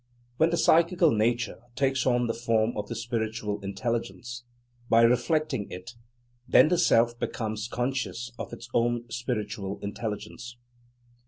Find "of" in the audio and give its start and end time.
2.75-2.87, 8.39-8.51